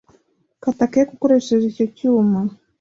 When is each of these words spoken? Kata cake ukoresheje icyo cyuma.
Kata 0.63 0.85
cake 0.91 1.11
ukoresheje 1.15 1.65
icyo 1.71 1.85
cyuma. 1.95 2.39